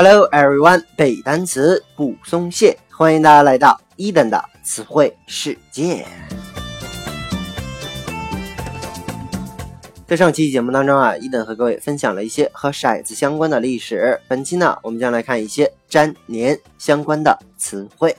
[0.00, 6.06] Hello everyone，背单词不松懈，欢迎大家来到伊登的词汇世界。
[10.06, 14.20] 在上期节目当中啊，伊登和各位分享了一些和骰子相关的历史。
[14.28, 18.16] 本期呢，我们将来看一些粘连相关的词汇。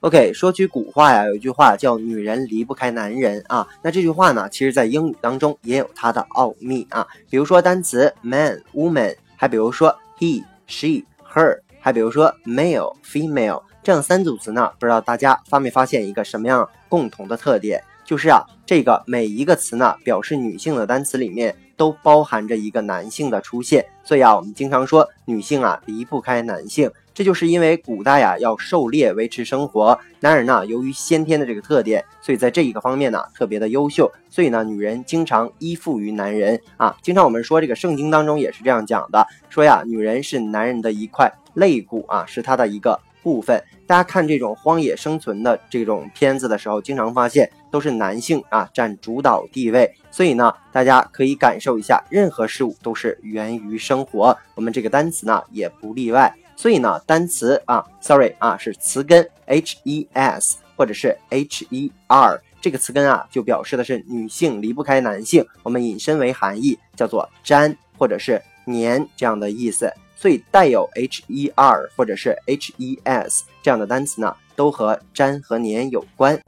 [0.00, 3.66] OK，说句古话呀，有一句话叫“女人离不开男人”啊。
[3.82, 7.06] 那这句话呢，其实在英语当中也有它的奥秘啊。
[7.30, 17.82] 比如说单词 man、woman，还比如说 he、she、her，还比如说 male、female，这样三组词呢，不知道大家发没发现一个什么样共同的特点？
[18.04, 23.84] 就是啊，这个每一个词呢，表示女性的单词里面都包含着一个男性的出现。
[24.04, 26.90] 所以啊，我们经常说女性啊离不开男性。
[27.12, 36.94] 这就是因为古代呀要狩猎维持生活，男人呢由于先天的这个特点，所以在这一个方面呢特别的优秀，所以呢女人经常依附于男人啊。
[37.00, 43.64] 经常我们说这个圣经当中也是这样讲的，说呀女人是男人的一块肋骨啊，是他的一个部分。
[43.86, 56.34] 大家看这种荒野生存的这种片子的时候，经常发现都是男性啊占主导地位，所以呢大家可以感受一下，任何事物都是源于生活，我们这个单词呢也不例外。
[56.56, 65.46] 所以呢，单词啊，sorry 啊，是词根 h e s 或者是 h e r 这个词根啊，就表示的是女性离不开男性。
[65.62, 69.92] 我们引申为含义，叫做粘或者是粘这样的意思。
[70.16, 76.40] 所以带有 h e r 或者是 h e s 这样的单词呢，都和粘和粘有关。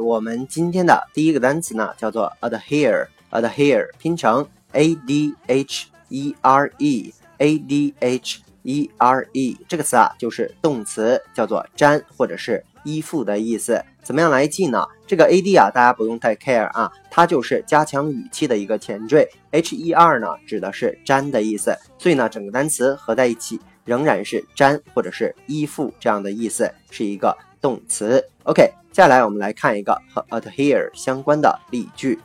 [0.00, 5.86] 我们今天的第一个单词呢，叫做 adhere，adhere 拼成 a d h。
[6.10, 13.82] e r e a d h e r e 这个词啊，就是动词，叫做粘或者是依附的意思。
[14.02, 14.86] 怎么样来记呢？
[15.08, 19.28] 这个 a d 啊，大家不用太 care 啊，它就是加强语气的一个前缀。
[19.50, 28.24] h e r 呢，指的是粘的意思，所以呢，整个单词合在一起仍然是粘或者是依附这样的意思，是一个动词。
[28.44, 32.19] OK，接下来我们来看一个和 adhere 相关的例句。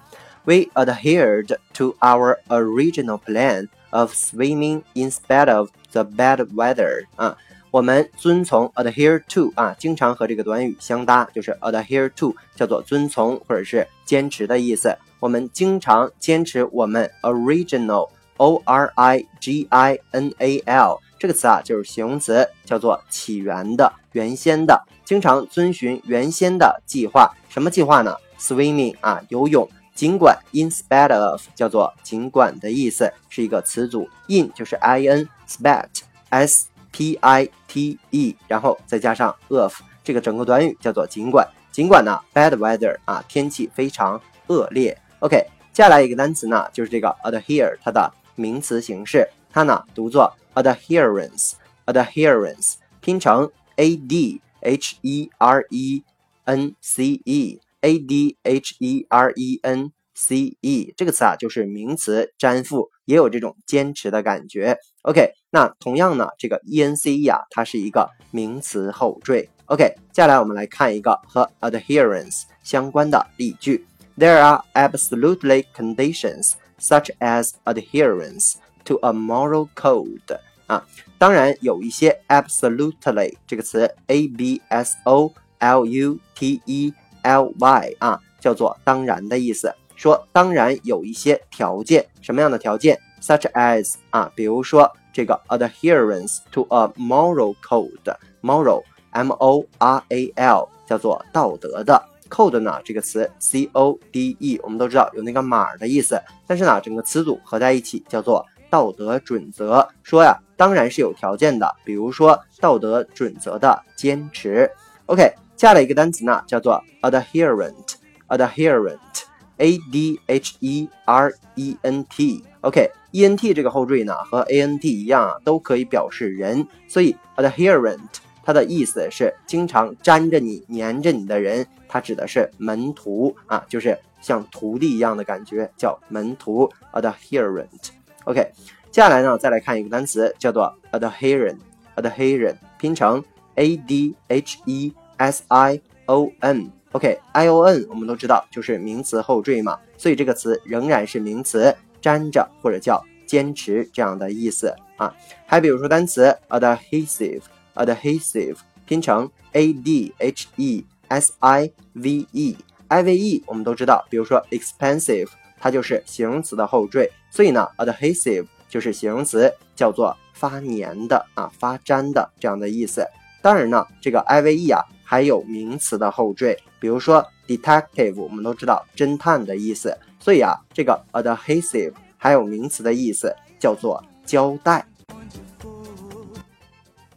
[0.45, 7.07] We adhered to our original plan of swimming in spite of the bad weather.
[7.17, 7.37] 啊，
[7.71, 14.95] 我们遵从 adhere to 啊，经常和这个短语相搭，就是 adhere to 叫做遵从或者是坚持的意思。
[15.21, 27.30] 我们经常坚持我们 original o r i g i n a l 这个词啊，就是形容词，叫做起源的、原先的，经常遵循原先的计划。
[27.50, 29.70] 什么计划呢？swimming 啊，游泳。
[29.94, 34.10] 尽管 in spite of 叫做尽管的意思，是一个词组。
[34.28, 35.88] in 就是 i n，spite
[36.30, 41.46] s p i t e，然后再加上 of，这个整个短语叫做尽管。
[41.70, 44.98] 尽管呢，bad weather 啊，天气非常恶劣。
[45.20, 45.36] OK，
[45.74, 56.04] 接下来一个单词呢，就是这个 adhere，它的名词形式，它呢读作 adherence，adherence 拼成 a d h e r e
[56.46, 57.60] n c e。
[57.82, 64.78] a d h e r e n c e 这个词啊，就是名词粘附，也有这种坚持的感觉。
[65.04, 69.50] OK，那同样呢，这个 e n c e 啊，它是一个名词后缀。
[69.68, 78.56] OK，接下来我们来看一个和 adherence 相关的例句：There are absolutely conditions such as adherence
[78.90, 80.38] to a moral code。
[80.68, 80.86] 啊，
[81.18, 86.94] 当然有一些 absolutely 这个词，a b s o l u t e。
[87.22, 89.76] ly 啊，叫做当然的意思。
[89.98, 102.80] 说当然有一些条件，什么样的条件？such as 啊，比如说这个 adherence to a moral code，moral m o r a l 叫做道德的 code 呢？
[102.86, 106.18] 这个词 c o d e 我们都知道有那个码的意思，
[106.48, 109.88] 但是呢，整个词组合在一起叫做道德准则。
[110.04, 114.72] 说呀，当然是有条件的，比如说道德准则的坚持。
[115.06, 115.36] OK。
[115.58, 122.42] 下了一个单词呢，叫做 adherent，adherent，a d h e r e n t。
[122.62, 128.00] OK，e n t 这个后缀呢和 a n t 一样啊，都可以表示人，所以 adherent
[128.42, 137.90] 它的意思是经常粘着你、粘着你的人，它指的是门徒啊，就是像徒弟一样的感觉，叫门徒 adherent。
[138.26, 138.52] OK，
[138.92, 143.24] 接下来呢，再来看一个单词，叫做 adherent，adherent 拼成
[143.56, 144.94] a d h e。
[145.20, 155.14] s i o n，OK，i o n 我们都知道就是名词后缀嘛，所以这个词仍然是名词，粘着或者叫坚持这样的意思啊。
[155.46, 158.56] 还比如说单词 adhesive，adhesive
[158.86, 162.56] 拼成 a d h e s i v e
[162.88, 165.28] i v e 我们都知道，比如说 expensive，
[165.60, 173.08] 它就是形容词的后缀，所以呢，adhesive 就是形容词，叫做发粘的啊，发粘的这样的意思。
[173.42, 184.86] 当然呢，这个 i v e 啊还有名词的后缀，比如说 detective，我们都知道侦探的意思，所以啊，这个 adhesive 还有名词的意思叫做胶带。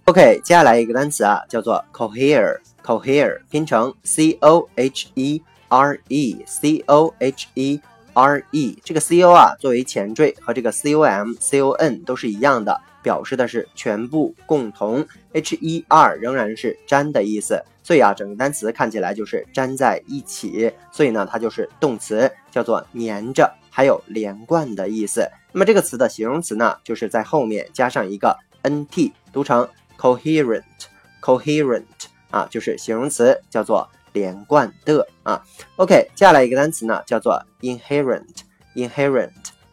[0.05, 7.81] OK，接下来一个单词啊，叫做 cohere，cohere 拼成 c o h e r e，c o h e
[8.15, 15.07] r e，这个 c o 啊作为前缀和这个 c o m c o n 都是一样的，表示的是全部、共同。
[15.33, 25.29] h e r 仍然是粘的意思，所以啊，整个单词看起来就是粘在一起，所以呢，它就是动词，叫做粘着，还有连贯的意思。
[25.53, 29.69] 那么这个词的形容词呢，就是在后面加上一个 n t，读成。
[29.99, 31.85] coherent，coherent
[32.33, 35.43] 啊，就是形容词，叫做连贯的啊。
[35.77, 39.31] OK，接下来一个单词呢，叫做 inherent，inherent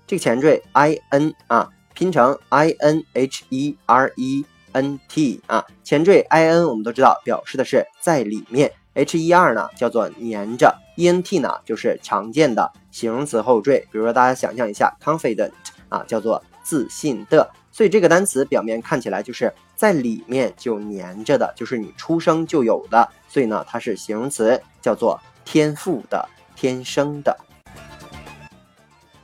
[0.08, 6.68] 这个前缀 i n 啊，拼成 i n h e r e n t 啊，前缀 i n
[6.68, 15.52] 我们都知道表示的是在里面，h e r 呢叫做粘着，e n t 呢就是常见的形容词后缀，比如说大家想象一下 confident
[15.90, 17.50] 啊，叫做自信的。
[17.72, 27.40] 所以这个单词表面看起来就是在里面就粘着的，就是你出生就有的，所以呢，它是形容词，叫做天赋的、天生的。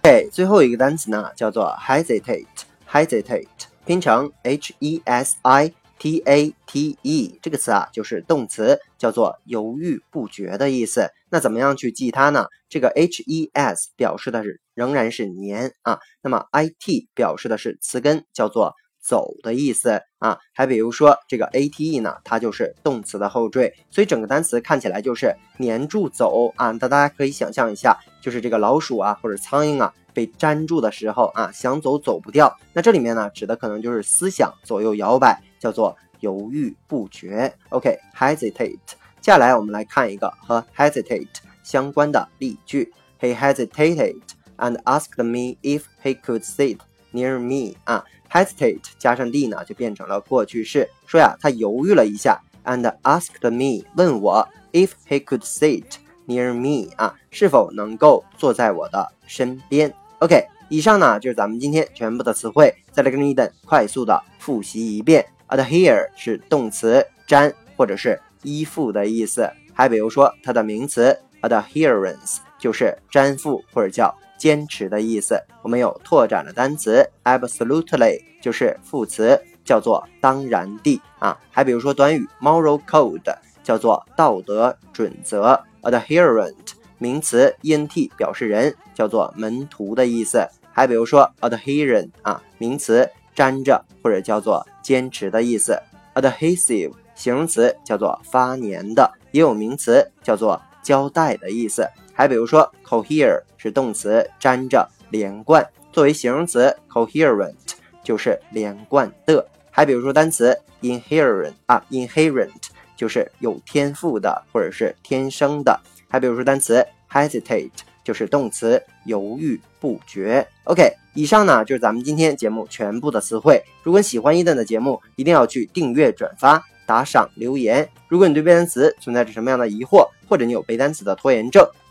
[0.01, 3.49] OK，最后一个单词呢，叫做 hesitate，hesitate
[3.85, 11.09] 拼成 h e s i t a t e，这个词啊就是动词，叫做犹豫不决的意思。
[11.29, 12.47] 那怎么样去记它呢？
[12.69, 18.73] 这个 h e s 表示的是仍然是粘啊，那么 i t 表示的是词根，叫做
[19.05, 20.37] 走的意思啊。
[20.53, 26.71] 还比如说这个 a t e 呢，它就是动词的后缀，所以整个单词看起来就是粘住走啊。
[26.71, 32.51] 那大家可以想象一下，就是这个老鼠啊或者苍蝇啊被粘住的时候啊，想走走不掉。
[32.73, 37.53] 那这里面呢，指的可能就是思想左右摇摆，叫做犹豫不决。
[37.69, 38.79] OK，hesitate。
[39.21, 41.27] 接下来我们来看一个和 hesitate
[41.63, 42.93] 相关的例句。
[43.19, 44.21] He hesitated
[44.57, 46.77] and asked me if he could sit
[47.11, 47.75] near me。
[47.85, 48.03] 啊
[48.35, 50.89] ，hesitate 加上 d 呢，就变成了过去式。
[51.07, 55.85] 说呀，他犹豫了一下，and asked me 问我 if he could sit
[56.27, 56.91] near me。
[56.97, 62.75] 啊，是否能够坐在我的身边？OK，以上呢就是咱们今天全部的词汇。
[62.91, 65.25] 再来跟你等快速的复习一遍。
[65.47, 68.19] Adhere 是动词，粘或者是。
[68.47, 75.41] 依附的意思，还比如说它的名词 adherence 就是粘附或者叫坚持的意思。
[75.61, 81.37] 我们有拓展的单词 absolutely 就是副词，叫做当然地啊。
[81.51, 85.59] 还比如说短语 moral code 叫做道德准则。
[85.81, 86.55] adherent
[86.97, 90.47] 名词 ent 表示人，叫做门徒的意思。
[90.71, 95.79] 还比如说 adherent 啊名词粘着或者叫做坚持的意思。
[96.15, 101.87] adhesive 形容词叫做发粘的，也有名词叫做胶带的意思。
[102.15, 105.67] 还比如说，cohere 是动词，粘着、连贯。
[105.91, 107.53] 作为形容词，coherent
[108.01, 109.45] 就是连贯的。
[109.69, 112.49] 还比如说单词 inherent 啊，inherent
[112.95, 115.77] 就是有天赋的或者是天生的。
[116.09, 117.69] 还比如说单词 hesitate
[118.01, 120.47] 就是动词，犹豫不决。
[120.63, 123.61] OK，以上呢就是咱们今天节目全部的词汇。
[123.83, 126.63] 如果喜欢伊顿的节目，一定要去订阅、转发。
[126.87, 131.67] 打赏留言，如果你对背单词存在着什么样的疑惑，或者你有背单词的拖延症，